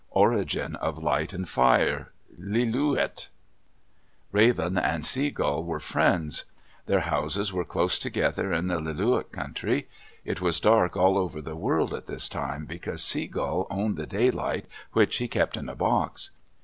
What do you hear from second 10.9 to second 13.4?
all over the world at this time, because Sea